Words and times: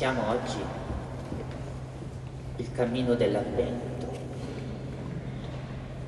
Iniziamo 0.00 0.30
oggi 0.30 0.58
il 2.58 2.70
cammino 2.70 3.14
dell'avvento. 3.14 4.06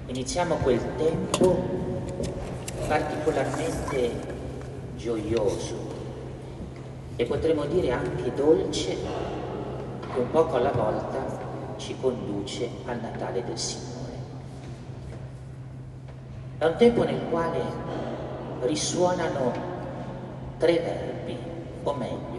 Iniziamo 0.07 0.55
quel 0.59 0.81
tempo 0.97 1.61
particolarmente 2.87 4.11
gioioso 4.95 5.75
e 7.17 7.25
potremmo 7.25 7.65
dire 7.65 7.91
anche 7.91 8.33
dolce 8.33 8.97
che 10.13 10.19
un 10.21 10.31
poco 10.31 10.55
alla 10.55 10.71
volta 10.71 11.75
ci 11.77 11.97
conduce 12.01 12.69
al 12.85 13.01
Natale 13.01 13.45
del 13.45 13.59
Signore. 13.59 14.13
È 16.59 16.65
un 16.65 16.77
tempo 16.77 17.03
nel 17.03 17.23
quale 17.29 17.61
risuonano 18.61 19.53
tre 20.59 20.79
verbi, 20.79 21.37
o 21.83 21.93
meglio, 21.95 22.30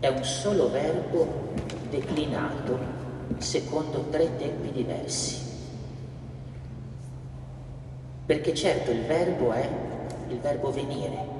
è 0.00 0.08
un 0.08 0.24
solo 0.24 0.70
verbo 0.70 1.26
declinato 1.88 2.78
secondo 3.38 4.06
tre 4.10 4.36
tempi 4.36 4.70
diversi. 4.72 5.44
Perché 8.26 8.54
certo 8.54 8.90
il 8.90 9.02
verbo 9.02 9.52
è 9.52 9.68
il 10.28 10.38
verbo 10.38 10.70
venire. 10.70 11.34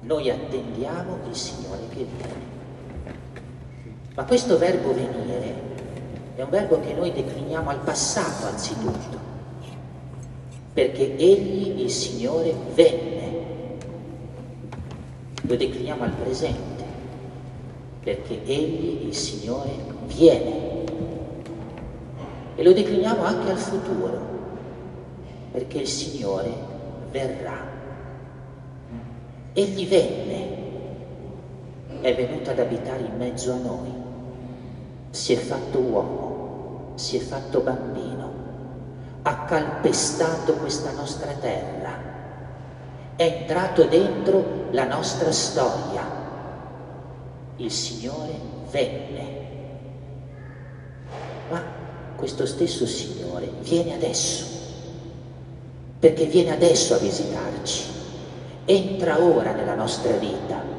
Noi 0.00 0.30
attendiamo 0.30 1.18
il 1.28 1.36
Signore 1.36 1.82
che 1.88 2.06
viene. 2.16 2.52
Ma 4.14 4.24
questo 4.24 4.58
verbo 4.58 4.92
venire 4.92 5.72
è 6.36 6.42
un 6.42 6.50
verbo 6.50 6.80
che 6.80 6.92
noi 6.92 7.12
decliniamo 7.12 7.70
al 7.70 7.78
passato 7.78 8.46
anzitutto, 8.46 9.18
perché 10.72 11.16
Egli, 11.16 11.80
il 11.80 11.90
Signore, 11.90 12.54
venne. 12.74 13.22
Lo 15.42 15.56
decliniamo 15.56 16.04
al 16.04 16.12
presente 16.12 16.73
perché 18.04 18.44
Egli, 18.44 19.06
il 19.06 19.14
Signore, 19.14 19.70
viene. 20.06 20.62
E 22.54 22.62
lo 22.62 22.72
decliniamo 22.72 23.24
anche 23.24 23.50
al 23.50 23.56
futuro, 23.56 24.20
perché 25.50 25.78
il 25.78 25.88
Signore 25.88 26.52
verrà. 27.10 27.72
Egli 29.54 29.88
venne, 29.88 30.48
è 32.02 32.14
venuto 32.14 32.50
ad 32.50 32.58
abitare 32.58 33.04
in 33.04 33.16
mezzo 33.16 33.52
a 33.52 33.56
noi, 33.56 33.92
si 35.08 35.32
è 35.32 35.36
fatto 35.36 35.78
uomo, 35.78 36.92
si 36.96 37.16
è 37.16 37.20
fatto 37.20 37.60
bambino, 37.60 38.32
ha 39.22 39.44
calpestato 39.44 40.52
questa 40.54 40.92
nostra 40.92 41.32
terra, 41.40 41.92
è 43.16 43.22
entrato 43.22 43.84
dentro 43.84 44.66
la 44.72 44.84
nostra 44.84 45.32
storia 45.32 46.23
il 47.56 47.70
Signore 47.70 48.32
venne. 48.70 49.42
Ma 51.50 51.62
questo 52.16 52.46
stesso 52.46 52.86
Signore 52.86 53.50
viene 53.60 53.94
adesso, 53.94 54.44
perché 55.98 56.24
viene 56.26 56.52
adesso 56.52 56.94
a 56.94 56.98
visitarci, 56.98 57.82
entra 58.64 59.20
ora 59.20 59.52
nella 59.52 59.74
nostra 59.74 60.16
vita. 60.16 60.72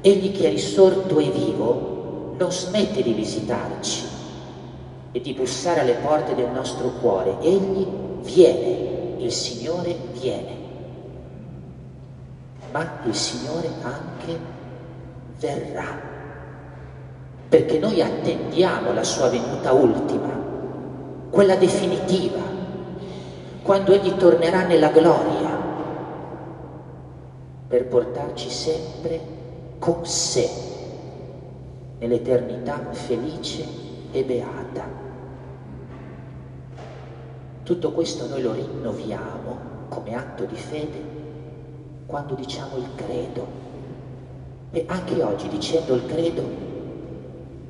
Egli 0.00 0.32
che 0.32 0.48
è 0.48 0.50
risorto 0.50 1.18
e 1.18 1.30
vivo 1.30 2.34
non 2.36 2.52
smette 2.52 3.02
di 3.02 3.12
visitarci 3.12 4.02
e 5.12 5.20
di 5.20 5.32
bussare 5.32 5.80
alle 5.80 5.94
porte 5.94 6.34
del 6.34 6.50
nostro 6.50 6.88
cuore. 7.00 7.38
Egli 7.40 7.86
viene, 8.22 9.16
il 9.18 9.32
Signore 9.32 9.96
viene. 10.12 10.62
Ma 12.72 13.00
il 13.04 13.14
Signore 13.14 13.68
anche 13.80 14.62
verrà, 15.38 16.00
perché 17.48 17.78
noi 17.78 18.00
attendiamo 18.00 18.92
la 18.92 19.04
sua 19.04 19.28
venuta 19.28 19.72
ultima, 19.72 20.30
quella 21.30 21.56
definitiva, 21.56 22.40
quando 23.62 23.92
Egli 23.92 24.14
tornerà 24.16 24.66
nella 24.66 24.90
gloria, 24.90 25.62
per 27.66 27.86
portarci 27.86 28.50
sempre 28.50 29.20
con 29.78 30.06
sé 30.06 30.48
nell'eternità 31.98 32.80
felice 32.90 33.64
e 34.12 34.22
beata. 34.22 35.02
Tutto 37.62 37.92
questo 37.92 38.28
noi 38.28 38.42
lo 38.42 38.52
rinnoviamo 38.52 39.56
come 39.88 40.14
atto 40.14 40.44
di 40.44 40.54
fede 40.54 41.02
quando 42.06 42.34
diciamo 42.34 42.76
il 42.76 42.88
credo 42.94 43.63
e 44.74 44.84
anche 44.88 45.22
oggi, 45.22 45.48
dicendo 45.48 45.94
il 45.94 46.04
credo, 46.04 46.42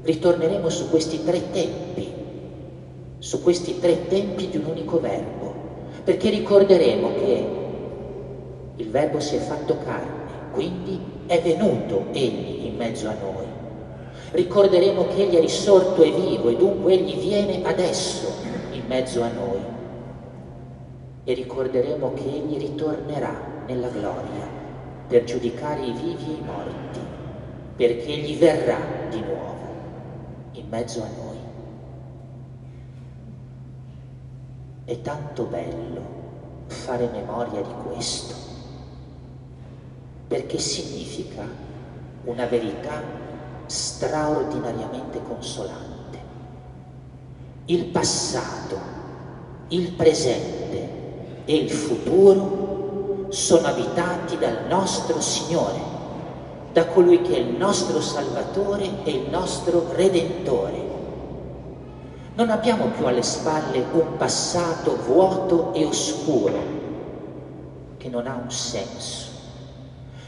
ritorneremo 0.02 0.70
su 0.70 0.88
questi 0.88 1.22
tre 1.22 1.50
tempi, 1.50 2.10
su 3.18 3.42
questi 3.42 3.78
tre 3.78 4.08
tempi 4.08 4.48
di 4.48 4.56
un 4.56 4.64
unico 4.64 4.98
verbo, 4.98 5.52
perché 6.02 6.30
ricorderemo 6.30 7.14
che 7.14 7.46
il 8.76 8.88
verbo 8.88 9.20
si 9.20 9.36
è 9.36 9.38
fatto 9.38 9.76
carne, 9.84 10.50
quindi 10.52 10.98
è 11.26 11.42
venuto 11.42 12.06
egli 12.12 12.64
in 12.64 12.76
mezzo 12.76 13.06
a 13.08 13.14
noi. 13.20 13.44
Ricorderemo 14.30 15.06
che 15.08 15.24
egli 15.24 15.34
è 15.34 15.40
risorto 15.40 16.02
e 16.02 16.10
vivo 16.10 16.48
e 16.48 16.56
dunque 16.56 16.94
egli 16.94 17.16
viene 17.18 17.62
adesso 17.64 18.28
in 18.72 18.82
mezzo 18.86 19.20
a 19.22 19.28
noi. 19.28 19.60
E 21.24 21.34
ricorderemo 21.34 22.14
che 22.14 22.24
egli 22.24 22.58
ritornerà 22.58 23.62
nella 23.66 23.88
gloria 23.88 24.53
per 25.06 25.24
giudicare 25.24 25.84
i 25.84 25.92
vivi 25.92 26.24
e 26.24 26.38
i 26.38 26.44
morti, 26.44 27.00
perché 27.76 28.06
egli 28.06 28.36
verrà 28.38 28.78
di 29.10 29.20
nuovo 29.20 29.72
in 30.52 30.68
mezzo 30.68 31.02
a 31.02 31.08
noi. 31.22 31.38
È 34.84 35.00
tanto 35.00 35.44
bello 35.44 36.02
fare 36.66 37.08
memoria 37.08 37.60
di 37.60 37.74
questo, 37.86 38.34
perché 40.28 40.58
significa 40.58 41.46
una 42.24 42.46
verità 42.46 43.02
straordinariamente 43.66 45.22
consolante. 45.22 46.18
Il 47.66 47.86
passato, 47.86 48.78
il 49.68 49.92
presente 49.92 50.88
e 51.44 51.56
il 51.56 51.70
futuro 51.70 52.63
sono 53.34 53.66
abitati 53.66 54.38
dal 54.38 54.66
nostro 54.68 55.20
Signore, 55.20 55.92
da 56.72 56.86
colui 56.86 57.20
che 57.20 57.34
è 57.34 57.38
il 57.40 57.56
nostro 57.56 58.00
Salvatore 58.00 58.88
e 59.02 59.10
il 59.10 59.28
nostro 59.28 59.86
Redentore. 59.92 60.92
Non 62.36 62.50
abbiamo 62.50 62.86
più 62.86 63.04
alle 63.06 63.22
spalle 63.22 63.84
un 63.92 64.16
passato 64.16 64.96
vuoto 65.04 65.72
e 65.74 65.84
oscuro 65.84 66.58
che 67.96 68.08
non 68.08 68.28
ha 68.28 68.38
un 68.40 68.50
senso. 68.50 69.32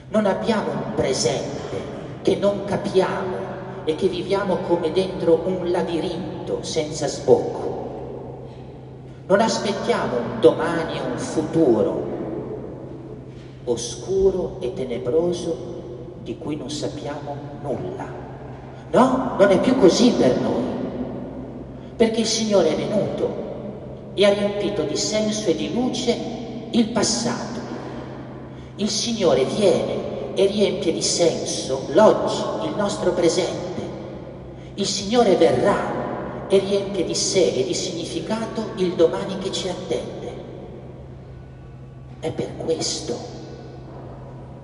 Non 0.09 0.27
abbiamo 0.27 0.71
un 0.71 0.95
presente 0.95 1.95
che 2.23 2.35
non 2.35 2.65
capiamo 2.65 3.37
e 3.85 3.95
che 3.95 4.09
viviamo 4.09 4.57
come 4.69 4.91
dentro 4.91 5.43
un 5.45 5.71
labirinto 5.71 6.59
senza 6.63 7.07
sbocco. 7.07 7.75
Non 9.29 9.41
aspettiamo 9.41 10.17
un 10.17 10.41
domani 10.41 10.97
e 10.97 11.01
un 11.01 11.19
futuro 11.19 12.06
oscuro 13.67 14.57
e 14.61 14.73
tenebroso 14.73 15.75
di 16.23 16.37
cui 16.39 16.57
non 16.57 16.71
sappiamo 16.71 17.37
nulla. 17.63 18.25
No, 18.91 19.35
non 19.39 19.51
è 19.51 19.61
più 19.61 19.79
così 19.79 20.11
per 20.11 20.41
noi, 20.41 20.65
perché 21.97 22.21
il 22.21 22.27
Signore 22.27 22.71
è 22.71 22.77
venuto 22.77 23.45
e 24.15 24.25
ha 24.25 24.33
riempito 24.33 24.83
di 24.83 24.97
senso 24.97 25.51
e 25.51 25.57
di 25.57 25.73
luce 25.73 26.17
il 26.71 26.89
passato. 26.89 27.61
Il 28.77 28.89
Signore 28.89 29.45
viene 29.45 30.35
e 30.35 30.47
riempie 30.47 30.93
di 30.93 31.03
senso 31.03 31.87
l'oggi, 31.93 32.67
il 32.67 32.75
nostro 32.77 33.13
presente. 33.13 33.65
Il 34.75 34.87
Signore 34.87 35.37
verrà 35.37 36.47
e 36.49 36.59
riempie 36.59 37.05
di 37.05 37.15
sé 37.15 37.55
e 37.55 37.65
di 37.65 37.75
significato 37.75 38.71
il 38.77 38.93
domani 38.93 39.39
che 39.39 39.51
ci 39.51 39.69
attende. 39.69 40.15
È 42.21 42.31
per 42.31 42.57
questo 42.57 43.36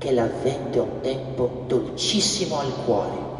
che 0.02 0.10
l'avvento 0.10 0.78
è 0.78 0.80
un 0.80 1.00
tempo 1.00 1.62
dolcissimo 1.68 2.58
al 2.58 2.72
cuore. 2.84 3.30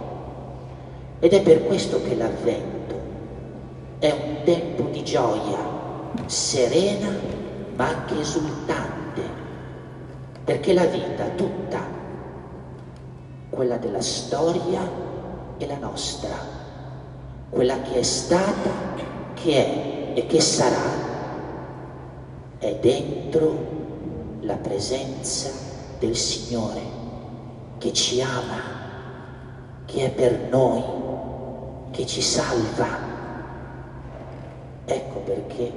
Ed 1.19 1.33
è 1.33 1.43
per 1.43 1.67
questo 1.67 2.01
che 2.01 2.15
l'avvento 2.15 2.95
è 3.99 4.13
un 4.13 4.45
tempo 4.45 4.85
di 4.85 5.03
gioia 5.03 5.59
serena 6.27 7.09
ma 7.75 7.89
anche 7.89 8.21
esultante, 8.21 9.23
perché 10.45 10.73
la 10.73 10.85
vita 10.85 11.25
tutta, 11.35 11.81
quella 13.51 13.77
della 13.79 14.01
storia 14.01 14.89
è 15.57 15.67
la 15.67 15.79
nostra, 15.79 16.37
quella 17.51 17.81
che 17.83 17.99
è 17.99 18.03
stata, 18.03 18.71
che 19.35 20.13
è 20.13 20.13
e 20.15 20.27
che 20.27 20.41
sarà, 20.41 20.77
è 22.59 22.73
dentro 22.77 23.81
la 24.43 24.55
presenza 24.55 25.72
del 26.03 26.17
Signore 26.17 26.83
che 27.79 27.93
ci 27.93 28.21
ama 28.21 28.81
che 29.85 30.07
è 30.07 30.11
per 30.11 30.49
noi, 30.51 30.83
che 31.93 32.05
ci 32.07 32.21
salva. 32.21 32.89
Ecco 34.85 35.19
perché 35.21 35.73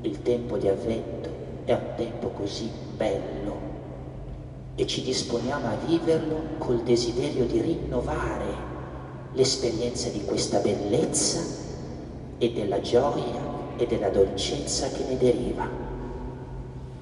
il 0.00 0.20
tempo 0.22 0.56
di 0.56 0.66
avvento 0.66 1.28
è 1.64 1.74
un 1.74 1.92
tempo 1.94 2.30
così 2.30 2.68
bello 2.96 3.70
e 4.74 4.84
ci 4.84 5.02
disponiamo 5.02 5.68
a 5.68 5.76
viverlo 5.86 6.40
col 6.58 6.82
desiderio 6.82 7.44
di 7.44 7.60
rinnovare 7.60 8.70
l'esperienza 9.34 10.08
di 10.08 10.24
questa 10.24 10.58
bellezza 10.58 11.38
e 12.36 12.50
della 12.50 12.80
gioia 12.80 13.76
e 13.76 13.86
della 13.86 14.08
dolcezza 14.08 14.88
che 14.88 15.04
ne 15.04 15.16
deriva. 15.16 15.68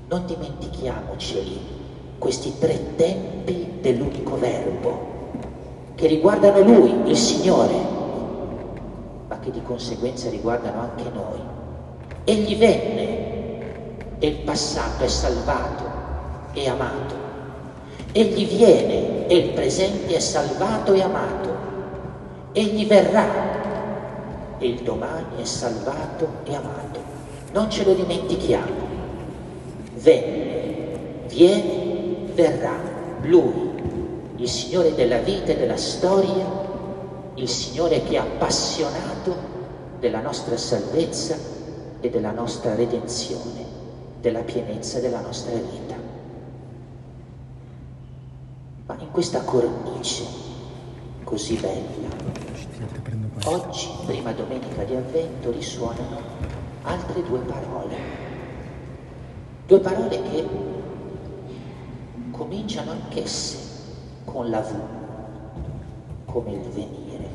Non 0.08 0.26
dimentichiamoceli 0.26 1.79
questi 2.20 2.52
tre 2.58 2.94
tempi 2.96 3.78
dell'unico 3.80 4.38
verbo 4.38 5.08
che 5.94 6.06
riguardano 6.06 6.60
Lui, 6.60 7.10
il 7.10 7.16
Signore, 7.16 7.74
ma 9.26 9.38
che 9.40 9.50
di 9.50 9.62
conseguenza 9.62 10.28
riguardano 10.28 10.82
anche 10.82 11.10
noi. 11.14 11.40
Egli 12.24 12.56
venne 12.56 14.18
e 14.18 14.26
il 14.26 14.36
passato 14.44 15.02
è 15.02 15.08
salvato 15.08 15.84
e 16.52 16.68
amato. 16.68 17.14
Egli 18.12 18.46
viene 18.46 19.26
e 19.26 19.36
il 19.36 19.50
presente 19.52 20.14
è 20.14 20.20
salvato 20.20 20.92
e 20.92 21.02
amato. 21.02 21.48
Egli 22.52 22.86
verrà 22.86 24.58
e 24.58 24.66
il 24.66 24.82
domani 24.82 25.40
è 25.40 25.44
salvato 25.44 26.28
e 26.44 26.54
amato. 26.54 27.00
Non 27.52 27.70
ce 27.70 27.84
lo 27.84 27.94
dimentichiamo. 27.94 28.88
Venne, 29.94 31.24
viene, 31.28 31.79
verrà. 32.30 32.78
Lui, 33.22 33.70
il 34.36 34.48
Signore 34.48 34.94
della 34.94 35.18
vita 35.18 35.52
e 35.52 35.56
della 35.56 35.76
storia, 35.76 36.46
il 37.34 37.48
Signore 37.48 38.02
che 38.02 38.14
è 38.14 38.18
appassionato 38.18 39.34
della 39.98 40.20
nostra 40.20 40.56
salvezza 40.56 41.36
e 42.00 42.10
della 42.10 42.32
nostra 42.32 42.74
redenzione, 42.74 43.64
della 44.20 44.40
pienezza 44.40 44.98
della 45.00 45.20
nostra 45.20 45.54
vita. 45.54 45.94
Ma 48.86 48.96
in 48.98 49.10
questa 49.10 49.42
cornice 49.42 50.24
così 51.24 51.56
bella, 51.56 52.10
Oggi, 53.44 53.88
prima 54.04 54.32
domenica 54.32 54.84
di 54.84 54.94
avvento, 54.94 55.50
risuonano 55.50 56.20
altre 56.82 57.22
due 57.22 57.38
parole. 57.40 57.96
Due 59.66 59.78
parole 59.80 60.22
che 60.22 60.46
cominciano 62.40 62.92
anch'esse 62.92 63.58
con 64.24 64.48
la 64.48 64.60
V, 64.60 64.74
come 66.24 66.52
il 66.52 66.68
venire, 66.70 67.28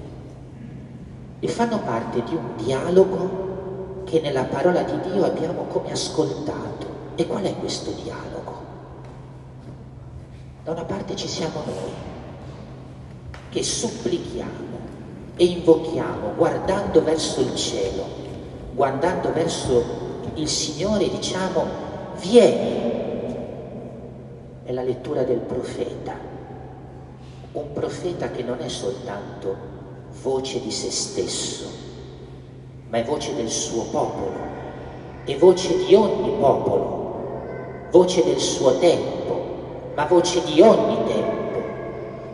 e 1.39 1.47
fanno 1.47 1.77
parte 1.77 2.23
di 2.23 2.33
un 2.33 2.55
dialogo 2.55 4.01
che 4.05 4.19
nella 4.19 4.45
parola 4.45 4.81
di 4.81 5.11
Dio 5.11 5.23
abbiamo 5.23 5.65
come 5.65 5.91
ascoltato. 5.91 6.93
E 7.13 7.27
qual 7.27 7.43
è 7.43 7.55
questo 7.55 7.91
dialogo? 7.91 8.53
Da 10.63 10.71
una 10.71 10.85
parte 10.85 11.15
ci 11.15 11.27
siamo 11.27 11.59
noi, 11.63 11.93
che 13.49 13.61
supplichiamo 13.61 14.73
e 15.35 15.45
invochiamo 15.45 16.33
guardando 16.35 17.03
verso 17.03 17.41
il 17.41 17.53
cielo, 17.53 18.05
guardando 18.73 19.31
verso 19.31 19.83
il 20.33 20.47
Signore, 20.47 21.07
diciamo, 21.09 21.63
vieni. 22.19 23.04
È 24.65 24.71
la 24.71 24.81
lettura 24.81 25.21
del 25.21 25.37
profeta, 25.37 26.13
un 27.51 27.71
profeta 27.71 28.31
che 28.31 28.41
non 28.41 28.57
è 28.61 28.67
soltanto 28.67 29.55
voce 30.23 30.59
di 30.59 30.71
se 30.71 30.89
stesso, 30.89 31.65
ma 32.89 32.97
è 32.97 33.03
voce 33.03 33.35
del 33.35 33.47
suo 33.47 33.83
popolo, 33.83 34.33
è 35.23 35.35
voce 35.35 35.85
di 35.85 35.93
ogni 35.93 36.31
popolo, 36.39 37.89
voce 37.91 38.23
del 38.23 38.39
suo 38.39 38.79
tempo, 38.79 39.91
ma 39.93 40.05
voce 40.05 40.43
di 40.45 40.59
ogni 40.61 40.97
tempo, 41.05 41.59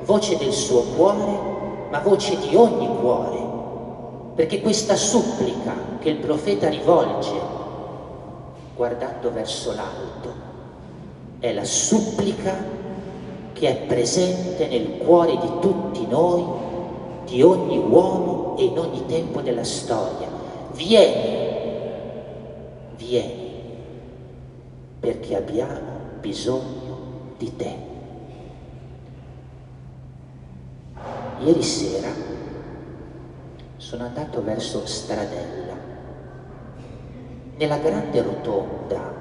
voce 0.06 0.38
del 0.38 0.54
suo 0.54 0.84
cuore 0.96 1.50
ma 1.90 2.00
voce 2.00 2.40
di 2.40 2.56
ogni 2.56 2.88
cuore, 3.02 3.46
perché 4.36 4.62
questa 4.62 4.96
supplica 4.96 5.74
che 6.00 6.08
il 6.08 6.16
profeta 6.16 6.70
rivolge 6.70 7.34
guardando 8.74 9.34
verso 9.34 9.74
l'alto 9.74 10.51
è 11.42 11.52
la 11.54 11.66
supplica 11.66 12.56
che 13.54 13.68
è 13.68 13.76
presente 13.88 14.68
nel 14.68 15.00
cuore 15.00 15.38
di 15.38 15.50
tutti 15.60 16.06
noi, 16.06 16.46
di 17.26 17.42
ogni 17.42 17.80
uomo 17.80 18.56
e 18.58 18.66
in 18.66 18.78
ogni 18.78 19.06
tempo 19.08 19.42
della 19.42 19.64
storia. 19.64 20.30
Vieni, 20.74 21.38
vieni, 22.96 23.52
perché 25.00 25.36
abbiamo 25.36 25.80
bisogno 26.22 26.98
di 27.40 27.56
te. 27.56 27.76
Ieri 31.40 31.64
sera 31.64 32.10
sono 33.78 34.04
andato 34.06 34.44
verso 34.44 34.86
Stradella, 34.86 35.74
nella 37.58 37.78
grande 37.80 38.22
rotonda 38.22 39.14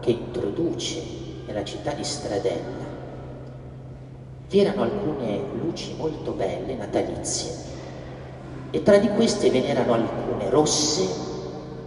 che 0.00 0.10
introduce 0.10 1.17
nella 1.48 1.64
città 1.64 1.90
di 1.90 2.04
Stradella. 2.04 2.86
Vi 4.48 4.60
erano 4.60 4.82
alcune 4.82 5.40
luci 5.60 5.96
molto 5.96 6.30
belle, 6.30 6.76
natalizie, 6.76 7.50
e 8.70 8.82
tra 8.84 8.98
di 8.98 9.08
queste 9.08 9.50
ve 9.50 9.60
n'erano 9.60 9.94
alcune 9.94 10.48
rosse 10.48 11.08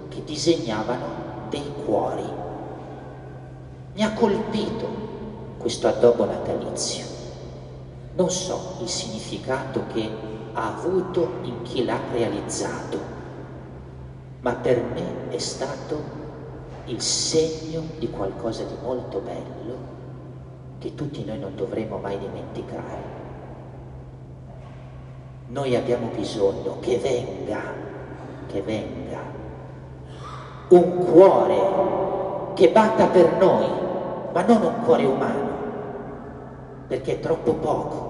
che 0.09 0.21
disegnavano 0.25 1.47
dei 1.49 1.71
cuori. 1.85 2.29
Mi 3.93 4.03
ha 4.03 4.11
colpito 4.11 4.99
questo 5.57 5.87
addobbo 5.87 6.25
natalizio 6.25 7.11
non 8.15 8.29
so 8.29 8.75
il 8.81 8.89
significato 8.89 9.85
che 9.93 10.09
ha 10.53 10.77
avuto 10.77 11.39
in 11.43 11.61
chi 11.61 11.85
l'ha 11.85 11.99
realizzato, 12.11 12.99
ma 14.41 14.53
per 14.53 14.83
me 14.83 15.29
è 15.29 15.37
stato 15.37 16.19
il 16.85 17.01
segno 17.01 17.83
di 17.97 18.09
qualcosa 18.09 18.63
di 18.63 18.75
molto 18.81 19.19
bello 19.19 19.99
che 20.79 20.95
tutti 20.95 21.23
noi 21.23 21.39
non 21.39 21.55
dovremo 21.55 21.97
mai 21.97 22.17
dimenticare. 22.17 23.19
Noi 25.47 25.75
abbiamo 25.75 26.07
bisogno 26.15 26.77
che 26.79 26.97
venga, 26.97 27.61
che 28.47 28.61
venga 28.61 29.19
un 30.69 31.05
cuore 31.05 32.53
che 32.53 32.69
batta 32.69 33.07
per 33.07 33.33
noi, 33.37 33.67
ma 34.33 34.41
non 34.43 34.61
un 34.61 34.83
cuore 34.83 35.05
umano 35.05 35.51
perché 36.87 37.13
è 37.13 37.19
troppo 37.19 37.53
poco. 37.53 38.09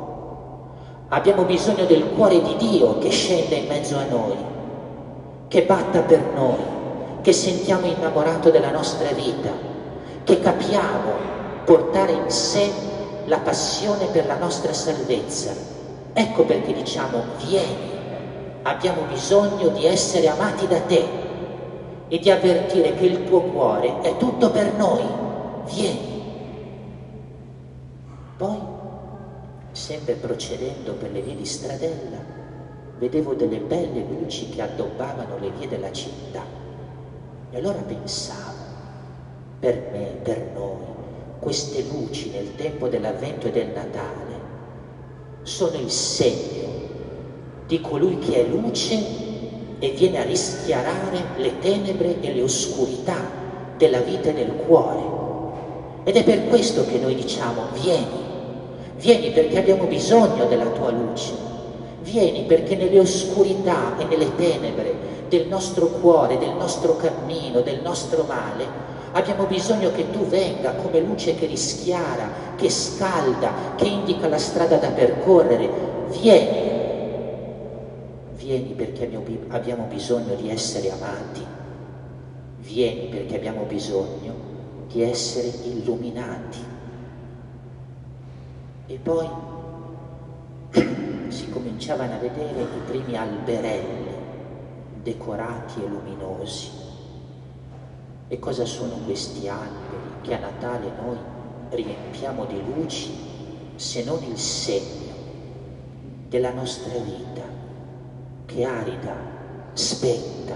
Abbiamo 1.10 1.44
bisogno 1.44 1.86
del 1.86 2.04
cuore 2.16 2.42
di 2.42 2.56
Dio 2.56 2.98
che 2.98 3.10
scenda 3.10 3.54
in 3.54 3.68
mezzo 3.68 3.96
a 3.98 4.06
noi, 4.06 4.36
che 5.50 5.64
batta 5.64 6.00
per 6.00 6.24
noi, 6.34 6.71
che 7.22 7.34
sentiamo 7.34 7.86
innamorato 7.86 8.50
della 8.50 8.72
nostra 8.72 9.12
vita, 9.12 9.52
che 10.24 10.40
capiamo 10.40 11.12
portare 11.66 12.14
in 12.14 12.30
sé 12.30 12.70
la 13.26 13.40
passione 13.40 14.08
per 14.08 14.26
la 14.26 14.38
nostra 14.38 14.74
salvezza. 14.74 15.54
Ecco 16.14 16.44
perché 16.44 16.74
diciamo 16.74 17.24
vieni, 17.46 17.92
abbiamo 18.64 19.04
bisogno 19.04 19.70
di 19.70 19.86
essere 19.86 20.28
amati 20.28 20.68
da 20.68 20.80
te 20.82 21.06
e 22.08 22.20
di 22.20 22.30
avvertire 22.30 22.94
che 22.96 23.06
il 23.06 23.26
tuo 23.26 23.42
cuore 23.42 24.02
è 24.02 24.18
tutto 24.18 24.50
per 24.50 24.74
noi. 24.74 25.04
Vieni. 25.74 26.10
Poi, 28.36 28.60
sempre 29.72 30.16
procedendo 30.16 30.94
per 30.94 31.12
le 31.12 31.22
vie 31.22 31.36
di 31.36 31.46
Stradella, 31.46 32.18
vedevo 32.98 33.34
delle 33.34 33.60
belle 33.60 34.04
luci 34.04 34.50
che 34.50 34.62
addobbavano 34.62 35.38
le 35.40 35.52
vie 35.52 35.68
della 35.68 35.92
città. 35.92 36.44
E 37.52 37.58
allora 37.58 37.80
pensavo, 37.86 38.60
per 39.60 39.90
me, 39.92 40.16
per 40.24 40.52
noi, 40.54 40.86
queste 41.40 41.84
luci 41.92 42.32
nel 42.32 42.56
tempo 42.56 42.88
dell'avvento 42.88 43.48
e 43.48 43.52
del 43.52 43.68
Natale 43.68 44.40
sono 45.44 45.76
il 45.76 45.90
segno 45.90 46.70
di 47.68 47.82
colui 47.82 48.20
che 48.20 48.46
è 48.46 48.48
luce 48.48 48.98
e 49.80 49.90
viene 49.90 50.20
a 50.20 50.24
rischiarare 50.24 51.24
le 51.38 51.60
tenebre 51.60 52.22
e 52.22 52.34
le 52.34 52.42
oscurità 52.42 53.20
della 53.78 54.00
vita 54.00 54.30
e 54.30 54.34
del 54.34 54.54
cuore. 54.66 55.20
Ed 56.04 56.16
è 56.16 56.24
per 56.24 56.48
questo 56.48 56.86
che 56.86 56.98
noi 57.00 57.16
diciamo, 57.16 57.68
vieni, 57.74 58.30
Vieni 59.02 59.32
perché 59.32 59.58
abbiamo 59.58 59.86
bisogno 59.86 60.46
della 60.46 60.68
tua 60.68 60.92
luce. 60.92 61.32
Vieni 62.04 62.44
perché 62.44 62.76
nelle 62.76 63.00
oscurità 63.00 63.98
e 63.98 64.06
nelle 64.06 64.36
tenebre 64.36 64.94
del 65.32 65.48
nostro 65.48 65.88
cuore, 65.88 66.38
del 66.38 66.56
nostro 66.56 66.98
cammino, 66.98 67.62
del 67.62 67.82
nostro 67.82 68.26
male, 68.28 68.66
abbiamo 69.14 69.46
bisogno 69.46 69.90
che 69.94 70.12
tu 70.12 70.26
venga 70.26 70.74
come 70.74 71.00
luce 71.00 71.36
che 71.36 71.46
rischiara, 71.46 72.30
che 72.58 72.70
scalda, 72.70 73.76
che 73.78 73.88
indica 73.88 74.28
la 74.28 74.38
strada 74.38 74.76
da 74.76 74.90
percorrere. 74.90 75.70
Vieni 76.10 76.70
vieni 78.36 78.74
perché 78.74 79.10
abbiamo 79.50 79.86
bisogno 79.86 80.34
di 80.36 80.50
essere 80.50 80.92
amati, 80.92 81.46
vieni 82.58 83.08
perché 83.08 83.36
abbiamo 83.36 83.64
bisogno 83.64 84.34
di 84.92 85.02
essere 85.02 85.50
illuminati. 85.64 86.58
E 88.88 89.00
poi 89.02 89.30
si 91.30 91.50
cominciavano 91.50 92.16
a 92.16 92.18
vedere 92.18 92.62
i 92.62 92.82
primi 92.90 93.16
alberelli 93.16 94.11
decorati 95.04 95.82
e 95.84 95.88
luminosi. 95.88 96.70
E 98.28 98.40
cosa 98.40 98.66
sono 98.66 98.94
questi 99.06 99.48
alberi 99.48 100.22
che 100.22 100.36
a 100.36 100.40
Natale 100.40 100.92
noi 101.04 101.18
riempiamo 101.70 102.46
di 102.46 102.62
luci 102.64 103.12
se 103.76 104.04
non 104.04 104.22
il 104.24 104.38
segno 104.38 105.14
della 106.30 106.52
nostra 106.52 106.94
vita 107.00 107.42
che 108.46 108.64
arida, 108.64 109.16
spenta, 109.74 110.56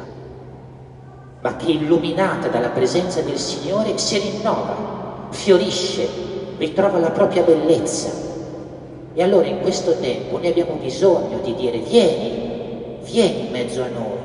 ma 1.41 1.55
che 1.57 1.71
illuminata 1.71 2.47
dalla 2.47 2.69
presenza 2.69 3.21
del 3.21 3.37
Signore 3.37 3.97
si 3.97 4.19
rinnova, 4.19 5.27
fiorisce, 5.31 6.07
ritrova 6.57 6.99
la 6.99 7.11
propria 7.11 7.43
bellezza. 7.43 8.09
E 9.13 9.23
allora 9.23 9.47
in 9.47 9.61
questo 9.61 9.97
tempo 9.97 10.37
noi 10.37 10.47
abbiamo 10.47 10.75
bisogno 10.75 11.39
di 11.39 11.55
dire 11.55 11.79
vieni, 11.79 12.99
vieni 13.03 13.45
in 13.45 13.51
mezzo 13.51 13.81
a 13.81 13.87
noi, 13.87 14.25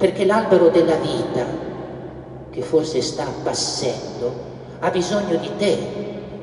perché 0.00 0.24
l'albero 0.24 0.70
della 0.70 0.96
vita, 0.96 1.44
che 2.48 2.62
forse 2.62 3.02
sta 3.02 3.24
appassendo, 3.24 4.32
ha 4.78 4.88
bisogno 4.88 5.36
di 5.36 5.50
te 5.58 5.76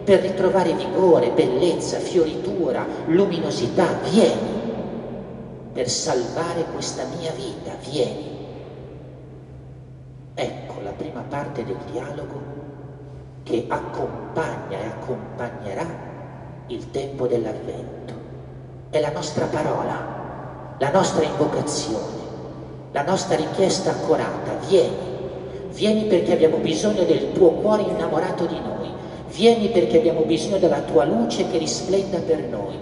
per 0.03 0.21
ritrovare 0.21 0.73
vigore, 0.73 1.31
bellezza, 1.31 1.97
fioritura, 1.97 2.85
luminosità. 3.07 3.87
Vieni 4.11 4.61
per 5.73 5.89
salvare 5.89 6.65
questa 6.71 7.01
mia 7.17 7.31
vita, 7.31 7.71
vieni. 7.89 8.37
Ecco 10.35 10.73
la 10.83 10.91
prima 10.91 11.23
parte 11.27 11.65
del 11.65 11.77
dialogo 11.91 12.39
che 13.41 13.65
accompagna 13.69 14.77
e 14.77 14.85
accompagnerà 14.85 15.85
il 16.67 16.91
tempo 16.91 17.25
dell'avvento. 17.25 18.13
È 18.91 18.99
la 18.99 19.11
nostra 19.11 19.45
parola, 19.45 20.75
la 20.77 20.91
nostra 20.91 21.23
invocazione, 21.23 22.16
la 22.91 23.03
nostra 23.03 23.35
richiesta 23.35 23.91
accorata. 23.91 24.57
Vieni, 24.67 24.95
vieni 25.71 26.03
perché 26.03 26.33
abbiamo 26.33 26.57
bisogno 26.57 27.03
del 27.03 27.31
tuo 27.33 27.51
cuore 27.51 27.83
innamorato 27.83 28.45
di 28.45 28.59
noi. 28.59 28.89
Vieni 29.29 29.69
perché 29.69 29.97
abbiamo 29.97 30.21
bisogno 30.21 30.57
della 30.57 30.81
tua 30.81 31.03
luce 31.03 31.49
che 31.49 31.57
risplenda 31.57 32.19
per 32.19 32.39
noi. 32.39 32.75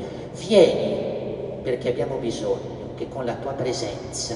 Vieni 0.47 1.59
perché 1.61 1.89
abbiamo 1.89 2.17
bisogno 2.17 2.93
che 2.95 3.09
con 3.09 3.25
la 3.25 3.33
tua 3.33 3.53
presenza 3.53 4.35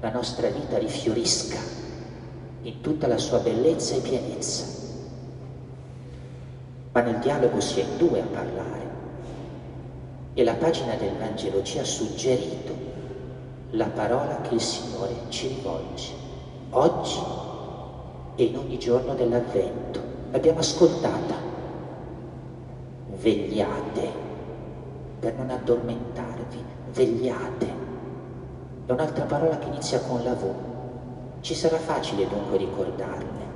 la 0.00 0.10
nostra 0.10 0.48
vita 0.48 0.78
rifiorisca 0.78 1.58
in 2.62 2.80
tutta 2.80 3.06
la 3.06 3.18
sua 3.18 3.38
bellezza 3.38 3.96
e 3.96 4.00
pienezza. 4.00 4.64
Ma 6.92 7.00
nel 7.00 7.18
dialogo 7.18 7.60
si 7.60 7.80
è 7.80 7.84
due 7.96 8.20
a 8.20 8.24
parlare 8.24 8.86
e 10.34 10.44
la 10.44 10.54
pagina 10.54 10.94
del 10.94 11.12
Vangelo 11.18 11.62
ci 11.62 11.78
ha 11.78 11.84
suggerito 11.84 12.87
la 13.70 13.86
parola 13.86 14.40
che 14.42 14.54
il 14.54 14.60
Signore 14.60 15.14
ci 15.28 15.48
rivolge 15.48 16.12
oggi 16.70 17.18
e 18.36 18.44
in 18.44 18.56
ogni 18.56 18.78
giorno 18.78 19.14
dell'Avvento. 19.14 20.00
L'abbiamo 20.30 20.60
ascoltata. 20.60 21.34
Vegliate 23.20 24.10
per 25.18 25.34
non 25.34 25.50
addormentarvi, 25.50 26.62
vegliate. 26.92 27.66
È 28.86 28.92
un'altra 28.92 29.24
parola 29.24 29.58
che 29.58 29.66
inizia 29.66 30.00
con 30.00 30.22
la 30.22 30.34
V 30.34 30.68
ci 31.40 31.54
sarà 31.54 31.78
facile 31.78 32.26
dunque 32.28 32.56
ricordarne. 32.56 33.46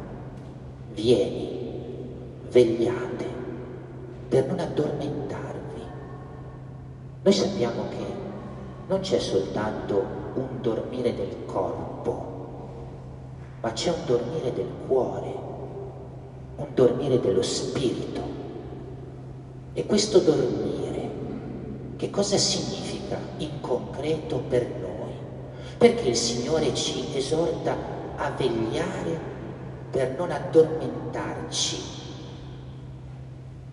Vieni, 0.95 2.07
vegliate, 2.51 3.27
per 4.29 4.47
non 4.47 4.59
addormentarvi. 4.61 5.83
Noi 7.23 7.33
sappiamo 7.33 7.83
che 7.91 8.22
non 8.87 9.01
c'è 9.01 9.19
soltanto 9.19 10.05
un 10.35 10.61
dormire 10.61 11.15
del 11.15 11.45
corpo, 11.47 12.31
ma 13.61 13.73
c'è 13.73 13.91
un 13.91 14.05
dormire 14.07 14.53
del 14.53 14.69
cuore, 14.87 15.35
un 16.57 16.67
dormire 16.75 17.21
dello 17.21 17.43
spirito. 17.43 18.21
E 19.75 19.87
questo 19.87 20.19
dormire, 20.19 21.11
che 21.97 22.11
cosa 22.11 22.37
significa 22.37 23.19
in 23.39 23.61
concreto 23.61 24.39
per 24.49 24.67
noi? 24.67 25.13
Perché 25.79 26.09
il 26.09 26.17
Signore 26.17 26.75
ci 26.75 27.17
esorta 27.17 27.77
a 28.17 28.31
vegliare 28.31 29.31
per 29.91 30.15
non 30.19 30.31
addormentarci. 30.31 31.91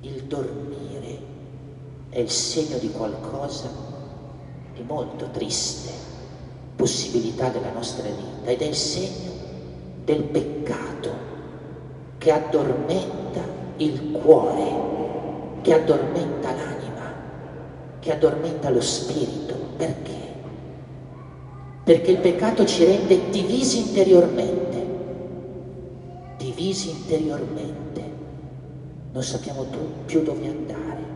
Il 0.01 0.23
dormire 0.23 1.19
è 2.09 2.19
il 2.19 2.29
segno 2.29 2.77
di 2.77 2.91
qualcosa 2.91 3.98
di 4.79 4.83
molto 4.87 5.29
triste, 5.31 5.91
possibilità 6.75 7.49
della 7.49 7.71
nostra 7.71 8.07
vita 8.07 8.49
ed 8.49 8.61
è 8.61 8.65
il 8.65 8.75
segno 8.75 9.31
del 10.05 10.23
peccato 10.23 11.09
che 12.17 12.31
addormenta 12.31 13.41
il 13.77 14.11
cuore, 14.11 15.61
che 15.61 15.73
addormenta 15.73 16.53
l'anima, 16.53 17.13
che 17.99 18.11
addormenta 18.11 18.69
lo 18.69 18.81
spirito. 18.81 19.55
Perché? 19.77 20.19
perché 21.89 22.11
il 22.11 22.17
peccato 22.17 22.65
ci 22.65 22.83
rende 22.83 23.31
divisi 23.31 23.79
interiormente, 23.79 24.85
divisi 26.37 26.91
interiormente, 26.91 28.03
non 29.11 29.23
sappiamo 29.23 29.65
più 30.05 30.21
dove 30.21 30.47
andare. 30.47 31.08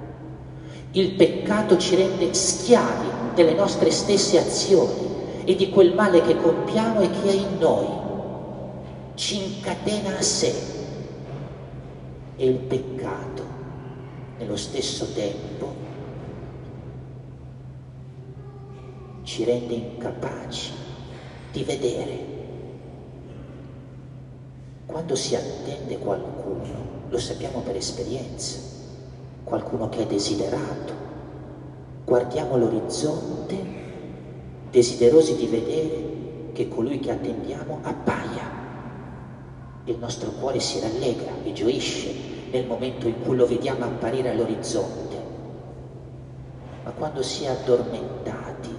Il 0.95 1.13
peccato 1.13 1.75
ci 1.79 1.95
rende 1.95 2.31
schiavi 2.35 3.33
delle 3.33 3.55
nostre 3.55 3.89
stesse 3.89 4.38
azioni 4.38 5.41
e 5.43 5.55
di 5.55 5.71
quel 5.71 5.95
male 5.95 6.21
che 6.21 6.38
compiamo 6.38 7.01
e 7.01 7.09
che 7.09 7.29
è 7.29 7.33
in 7.33 7.57
noi, 7.57 7.88
ci 9.15 9.55
incatena 9.55 10.15
a 10.15 10.21
sé. 10.21 10.53
E 12.35 12.45
il 12.45 12.57
peccato, 12.57 13.43
nello 14.38 14.55
stesso 14.55 15.12
tempo, 15.13 15.73
ci 19.23 19.43
rende 19.45 19.73
incapaci 19.73 20.71
di 21.51 21.63
vedere. 21.63 22.19
Quando 24.85 25.15
si 25.15 25.35
attende 25.35 25.97
qualcuno, 25.97 27.07
lo 27.09 27.17
sappiamo 27.17 27.62
per 27.62 27.77
esperienza, 27.77 28.72
qualcuno 29.43 29.89
che 29.89 30.03
è 30.03 30.05
desiderato, 30.05 30.93
guardiamo 32.05 32.57
l'orizzonte 32.57 33.81
desiderosi 34.69 35.35
di 35.35 35.45
vedere 35.47 36.51
che 36.53 36.67
colui 36.67 37.00
che 37.00 37.12
attendiamo 37.12 37.79
appaia. 37.81 38.62
Il 39.85 39.97
nostro 40.00 40.31
cuore 40.31 40.59
si 40.59 40.79
rallegra 40.79 41.31
e 41.43 41.53
gioisce 41.53 42.12
nel 42.51 42.65
momento 42.65 43.07
in 43.07 43.21
cui 43.21 43.35
lo 43.35 43.45
vediamo 43.45 43.85
apparire 43.85 44.29
all'orizzonte. 44.29 45.21
Ma 46.83 46.91
quando 46.91 47.21
si 47.21 47.43
è 47.43 47.47
addormentati, 47.47 48.69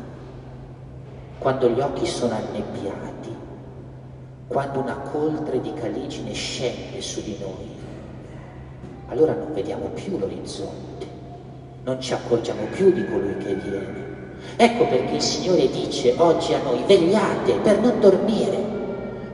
quando 1.39 1.69
gli 1.69 1.81
occhi 1.81 2.07
sono 2.07 2.35
annebbiati, 2.35 3.35
quando 4.47 4.81
una 4.81 4.97
coltre 4.97 5.61
di 5.61 5.73
caligine 5.75 6.33
scende 6.33 7.01
su 7.01 7.23
di 7.23 7.37
noi, 7.41 7.74
allora 9.09 9.35
non 9.35 9.53
vediamo 9.53 9.91
più 9.95 10.19
l'orizzonte, 10.19 11.07
non 11.85 12.01
ci 12.01 12.13
accorgiamo 12.13 12.65
più 12.73 12.93
di 12.93 13.05
colui 13.07 13.37
che 13.39 13.55
viene. 13.55 14.03
Ecco 14.57 14.87
perché 14.87 15.15
il 15.15 15.21
Signore 15.21 15.69
dice 15.69 16.15
oggi 16.17 16.55
a 16.55 16.63
noi 16.63 16.83
vegliate 16.87 17.55
per 17.63 17.81
non 17.81 18.01
dormire, 18.01 18.59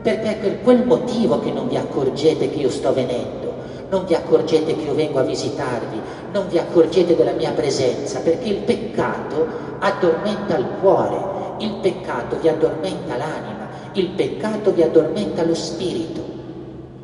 perché 0.02 0.30
è 0.30 0.36
per 0.36 0.60
quel 0.62 0.84
motivo 0.84 1.40
che 1.40 1.50
non 1.50 1.68
vi 1.68 1.76
accorgete 1.76 2.50
che 2.50 2.58
io 2.58 2.70
sto 2.70 2.92
venendo, 2.92 3.52
non 3.90 4.06
vi 4.06 4.14
accorgete 4.14 4.76
che 4.76 4.82
io 4.82 4.94
vengo 4.94 5.18
a 5.18 5.24
visitarvi, 5.24 6.00
non 6.32 6.48
vi 6.48 6.58
accorgete 6.58 7.16
della 7.16 7.32
mia 7.32 7.52
presenza, 7.52 8.20
perché 8.20 8.48
il 8.48 8.58
peccato 8.58 9.46
addormenta 9.78 10.56
il 10.56 10.66
cuore 10.80 11.38
il 11.60 11.74
peccato 11.82 12.38
vi 12.40 12.48
addormenta 12.48 13.16
l'anima, 13.16 13.68
il 13.92 14.08
peccato 14.08 14.72
vi 14.72 14.82
addormenta 14.82 15.44
lo 15.44 15.54
spirito. 15.54 16.22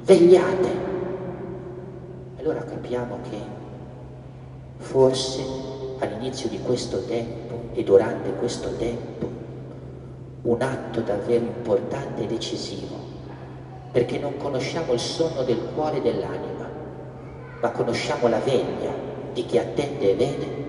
Vegliate. 0.05 0.86
Allora 2.47 2.63
capiamo 2.63 3.19
che 3.29 3.41
forse 4.77 5.45
all'inizio 5.99 6.49
di 6.49 6.61
questo 6.61 7.05
tempo 7.05 7.71
e 7.73 7.83
durante 7.83 8.31
questo 8.35 8.69
tempo 8.77 9.29
un 10.43 10.63
atto 10.63 11.01
davvero 11.01 11.45
importante 11.45 12.23
e 12.23 12.27
decisivo, 12.29 12.95
perché 13.91 14.21
non 14.21 14.37
conosciamo 14.37 14.93
il 14.93 15.01
sonno 15.01 15.43
del 15.43 15.59
cuore 15.75 15.97
e 15.97 16.03
dell'anima, 16.03 16.71
ma 17.61 17.71
conosciamo 17.73 18.29
la 18.29 18.39
veglia 18.39 18.93
di 19.33 19.45
chi 19.45 19.59
attende 19.59 20.13
e 20.13 20.15
vede, 20.15 20.65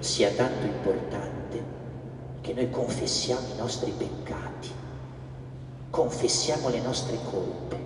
sia 0.00 0.28
tanto 0.32 0.66
importante 0.66 1.62
che 2.42 2.52
noi 2.52 2.68
confessiamo 2.68 3.46
i 3.54 3.56
nostri 3.56 3.90
peccati, 3.90 4.68
confessiamo 5.88 6.68
le 6.68 6.80
nostre 6.82 7.16
colpe, 7.30 7.83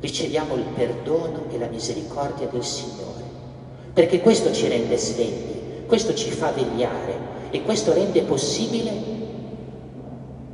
riceviamo 0.00 0.54
il 0.54 0.64
perdono 0.74 1.44
e 1.50 1.58
la 1.58 1.68
misericordia 1.68 2.46
del 2.48 2.64
Signore, 2.64 3.24
perché 3.92 4.20
questo 4.20 4.52
ci 4.52 4.68
rende 4.68 4.96
svegli, 4.96 5.84
questo 5.86 6.14
ci 6.14 6.30
fa 6.30 6.50
vegliare 6.50 7.34
e 7.50 7.62
questo 7.62 7.92
rende 7.92 8.22
possibile 8.22 8.92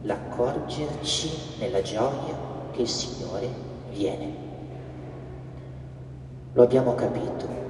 l'accorgerci 0.02 1.30
nella 1.58 1.82
gioia 1.82 2.36
che 2.72 2.82
il 2.82 2.88
Signore 2.88 3.48
viene. 3.92 4.50
Lo 6.52 6.62
abbiamo 6.62 6.94
capito. 6.94 7.60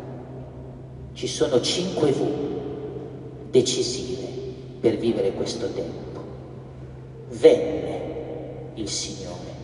Ci 1.12 1.26
sono 1.26 1.60
cinque 1.60 2.10
V 2.10 3.50
decisive 3.50 4.26
per 4.80 4.96
vivere 4.96 5.32
questo 5.32 5.70
tempo. 5.70 6.20
Venne 7.28 8.00
il 8.74 8.88
Signore, 8.88 9.54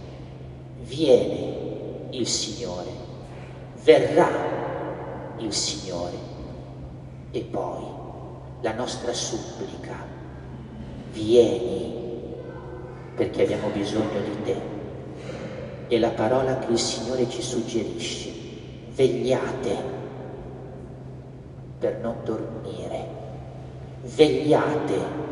viene 0.83 1.68
il 2.11 2.27
Signore, 2.27 2.91
verrà 3.83 4.29
il 5.39 5.53
Signore. 5.53 6.17
E 7.31 7.41
poi 7.41 7.83
la 8.61 8.73
nostra 8.73 9.13
supplica, 9.13 9.95
vieni 11.13 11.95
perché 13.15 13.43
abbiamo 13.43 13.69
bisogno 13.69 14.21
di 14.21 14.43
te. 14.45 14.77
È 15.89 15.99
la 15.99 16.11
parola 16.11 16.59
che 16.59 16.73
il 16.73 16.79
Signore 16.79 17.29
ci 17.29 17.43
suggerisce, 17.43 18.31
vegliate 18.95 19.97
per 21.79 21.99
non 21.99 22.17
dormire, 22.25 23.07
vegliate 24.03 25.27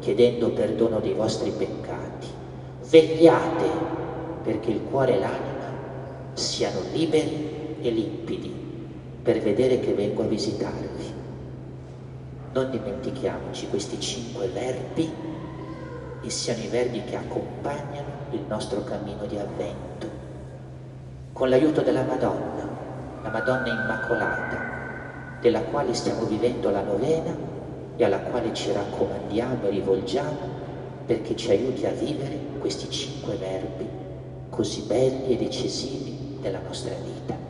chiedendo 0.00 0.50
perdono 0.50 1.00
dei 1.00 1.12
vostri 1.12 1.50
peccati, 1.50 2.26
vegliate 2.88 3.66
perché 4.42 4.70
il 4.70 4.82
cuore 4.90 5.16
e 5.16 5.18
l'anima 5.18 5.57
siano 6.38 6.80
liberi 6.92 7.76
e 7.80 7.90
limpidi 7.90 8.54
per 9.22 9.40
vedere 9.40 9.80
che 9.80 9.92
vengo 9.92 10.22
a 10.22 10.26
visitarvi. 10.26 11.12
Non 12.52 12.70
dimentichiamoci 12.70 13.68
questi 13.68 14.00
cinque 14.00 14.46
verbi 14.48 15.10
e 16.22 16.30
siano 16.30 16.62
i 16.62 16.68
verbi 16.68 17.02
che 17.04 17.16
accompagnano 17.16 18.08
il 18.30 18.40
nostro 18.48 18.84
cammino 18.84 19.26
di 19.26 19.36
avvento. 19.36 20.08
Con 21.32 21.48
l'aiuto 21.48 21.82
della 21.82 22.02
Madonna, 22.02 22.68
la 23.22 23.28
Madonna 23.30 23.68
Immacolata, 23.68 25.38
della 25.40 25.60
quale 25.62 25.92
stiamo 25.92 26.24
vivendo 26.24 26.70
la 26.70 26.82
novena 26.82 27.36
e 27.96 28.04
alla 28.04 28.20
quale 28.20 28.54
ci 28.54 28.72
raccomandiamo 28.72 29.66
e 29.66 29.70
rivolgiamo 29.70 30.66
perché 31.04 31.36
ci 31.36 31.50
aiuti 31.50 31.84
a 31.86 31.90
vivere 31.90 32.38
questi 32.58 32.88
cinque 32.90 33.34
verbi 33.36 33.98
così 34.58 34.82
belli 34.82 35.34
e 35.34 35.36
decisivi 35.36 36.17
della 36.40 36.60
nostra 36.60 36.94
vita. 36.94 37.47